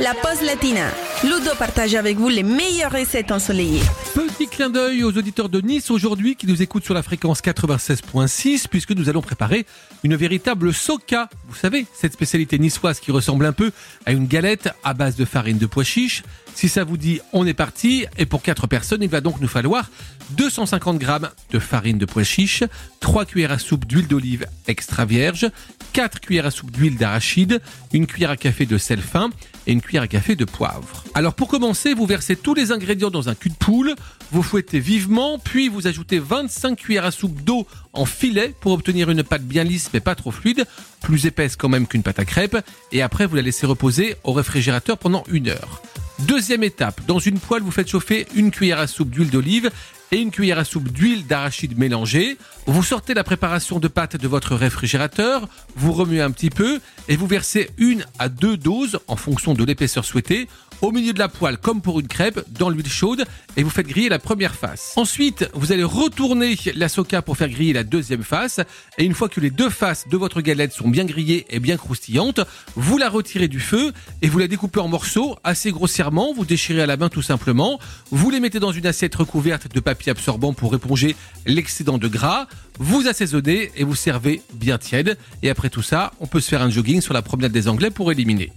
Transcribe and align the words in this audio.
la 0.00 0.14
pause 0.14 0.42
latina. 0.42 0.90
Ludo 1.22 1.54
partage 1.58 1.94
avec 1.94 2.16
vous 2.16 2.28
les 2.28 2.42
meilleures 2.42 2.90
recettes 2.90 3.30
ensoleillées. 3.30 3.82
Clin 4.60 4.68
d'œil 4.68 5.04
aux 5.04 5.16
auditeurs 5.16 5.48
de 5.48 5.62
Nice 5.62 5.90
aujourd'hui 5.90 6.36
qui 6.36 6.46
nous 6.46 6.60
écoutent 6.60 6.84
sur 6.84 6.92
la 6.92 7.02
fréquence 7.02 7.40
96.6 7.40 8.68
puisque 8.68 8.90
nous 8.90 9.08
allons 9.08 9.22
préparer 9.22 9.64
une 10.02 10.14
véritable 10.16 10.74
soca. 10.74 11.30
Vous 11.48 11.54
savez, 11.54 11.86
cette 11.94 12.12
spécialité 12.12 12.58
niçoise 12.58 13.00
qui 13.00 13.10
ressemble 13.10 13.46
un 13.46 13.54
peu 13.54 13.72
à 14.04 14.12
une 14.12 14.26
galette 14.26 14.68
à 14.84 14.92
base 14.92 15.16
de 15.16 15.24
farine 15.24 15.56
de 15.56 15.64
pois 15.64 15.82
chiche. 15.82 16.24
Si 16.54 16.68
ça 16.68 16.84
vous 16.84 16.98
dit, 16.98 17.20
on 17.32 17.46
est 17.46 17.54
parti. 17.54 18.04
Et 18.18 18.26
pour 18.26 18.42
4 18.42 18.66
personnes, 18.66 19.02
il 19.02 19.08
va 19.08 19.22
donc 19.22 19.40
nous 19.40 19.48
falloir 19.48 19.88
250 20.32 20.98
grammes 20.98 21.30
de 21.52 21.58
farine 21.58 21.96
de 21.96 22.04
pois 22.04 22.24
chiche, 22.24 22.62
3 23.00 23.24
cuillères 23.24 23.52
à 23.52 23.58
soupe 23.58 23.86
d'huile 23.86 24.08
d'olive 24.08 24.46
extra 24.66 25.06
vierge, 25.06 25.50
4 25.94 26.20
cuillères 26.20 26.46
à 26.46 26.50
soupe 26.50 26.70
d'huile 26.70 26.98
d'arachide, 26.98 27.62
une 27.94 28.06
cuillère 28.06 28.30
à 28.30 28.36
café 28.36 28.66
de 28.66 28.76
sel 28.76 29.00
fin 29.00 29.30
et 29.66 29.72
une 29.72 29.80
cuillère 29.80 30.02
à 30.02 30.08
café 30.08 30.36
de 30.36 30.44
poivre. 30.44 31.04
Alors 31.14 31.34
pour 31.34 31.48
commencer, 31.48 31.94
vous 31.94 32.06
versez 32.06 32.36
tous 32.36 32.54
les 32.54 32.72
ingrédients 32.72 33.10
dans 33.10 33.28
un 33.28 33.34
cul 33.34 33.50
de 33.50 33.54
poule, 33.54 33.94
vous 34.32 34.42
fouettez 34.50 34.80
vivement, 34.80 35.38
puis 35.38 35.68
vous 35.68 35.86
ajoutez 35.86 36.18
25 36.18 36.76
cuillères 36.76 37.04
à 37.04 37.12
soupe 37.12 37.40
d'eau 37.44 37.68
en 37.92 38.04
filet 38.04 38.52
pour 38.60 38.72
obtenir 38.72 39.08
une 39.08 39.22
pâte 39.22 39.44
bien 39.44 39.62
lisse 39.62 39.90
mais 39.94 40.00
pas 40.00 40.16
trop 40.16 40.32
fluide, 40.32 40.66
plus 41.02 41.26
épaisse 41.26 41.54
quand 41.54 41.68
même 41.68 41.86
qu'une 41.86 42.02
pâte 42.02 42.18
à 42.18 42.24
crêpes, 42.24 42.56
et 42.90 43.00
après 43.00 43.26
vous 43.26 43.36
la 43.36 43.42
laissez 43.42 43.64
reposer 43.64 44.16
au 44.24 44.32
réfrigérateur 44.32 44.98
pendant 44.98 45.22
une 45.30 45.50
heure. 45.50 45.80
Deuxième 46.18 46.64
étape, 46.64 47.00
dans 47.06 47.20
une 47.20 47.38
poêle, 47.38 47.62
vous 47.62 47.70
faites 47.70 47.88
chauffer 47.88 48.26
une 48.34 48.50
cuillère 48.50 48.80
à 48.80 48.88
soupe 48.88 49.10
d'huile 49.10 49.30
d'olive 49.30 49.70
et 50.12 50.18
une 50.18 50.30
cuillère 50.30 50.58
à 50.58 50.64
soupe 50.64 50.90
d'huile 50.90 51.26
d'arachide 51.26 51.78
mélangée. 51.78 52.36
Vous 52.66 52.82
sortez 52.82 53.14
la 53.14 53.24
préparation 53.24 53.78
de 53.78 53.88
pâte 53.88 54.16
de 54.16 54.28
votre 54.28 54.54
réfrigérateur, 54.54 55.48
vous 55.76 55.92
remuez 55.92 56.20
un 56.20 56.30
petit 56.30 56.50
peu 56.50 56.80
et 57.08 57.16
vous 57.16 57.26
versez 57.26 57.70
une 57.78 58.04
à 58.18 58.28
deux 58.28 58.56
doses 58.56 59.00
en 59.06 59.16
fonction 59.16 59.54
de 59.54 59.64
l'épaisseur 59.64 60.04
souhaitée 60.04 60.48
au 60.82 60.92
milieu 60.92 61.12
de 61.12 61.18
la 61.18 61.28
poêle 61.28 61.58
comme 61.58 61.82
pour 61.82 62.00
une 62.00 62.08
crêpe 62.08 62.42
dans 62.58 62.70
l'huile 62.70 62.88
chaude 62.88 63.24
et 63.56 63.62
vous 63.62 63.70
faites 63.70 63.86
griller 63.86 64.08
la 64.08 64.18
première 64.18 64.54
face. 64.54 64.94
Ensuite, 64.96 65.48
vous 65.52 65.72
allez 65.72 65.84
retourner 65.84 66.56
la 66.74 66.88
soca 66.88 67.22
pour 67.22 67.36
faire 67.36 67.48
griller 67.48 67.72
la 67.72 67.84
deuxième 67.84 68.22
face 68.22 68.60
et 68.98 69.04
une 69.04 69.14
fois 69.14 69.28
que 69.28 69.40
les 69.40 69.50
deux 69.50 69.70
faces 69.70 70.08
de 70.08 70.16
votre 70.16 70.40
galette 70.40 70.72
sont 70.72 70.88
bien 70.88 71.04
grillées 71.04 71.46
et 71.50 71.60
bien 71.60 71.76
croustillantes, 71.76 72.40
vous 72.76 72.98
la 72.98 73.08
retirez 73.08 73.48
du 73.48 73.60
feu 73.60 73.92
et 74.22 74.28
vous 74.28 74.38
la 74.38 74.48
découpez 74.48 74.80
en 74.80 74.88
morceaux 74.88 75.36
assez 75.44 75.70
grossièrement, 75.70 76.32
vous 76.32 76.44
déchirez 76.44 76.82
à 76.82 76.86
la 76.86 76.96
main 76.96 77.08
tout 77.08 77.22
simplement, 77.22 77.78
vous 78.10 78.30
les 78.30 78.40
mettez 78.40 78.60
dans 78.60 78.72
une 78.72 78.86
assiette 78.86 79.14
recouverte 79.14 79.72
de 79.72 79.80
papier 79.80 79.99
absorbant 80.08 80.54
pour 80.54 80.74
éponger 80.74 81.16
l'excédent 81.46 81.98
de 81.98 82.08
gras, 82.08 82.46
vous 82.78 83.06
assaisonnez 83.06 83.70
et 83.76 83.84
vous 83.84 83.94
servez 83.94 84.40
bien 84.54 84.78
tiède 84.78 85.18
et 85.42 85.50
après 85.50 85.68
tout 85.68 85.82
ça, 85.82 86.12
on 86.20 86.26
peut 86.26 86.40
se 86.40 86.48
faire 86.48 86.62
un 86.62 86.70
jogging 86.70 87.00
sur 87.00 87.12
la 87.12 87.22
promenade 87.22 87.52
des 87.52 87.68
Anglais 87.68 87.90
pour 87.90 88.10
éliminer. 88.10 88.52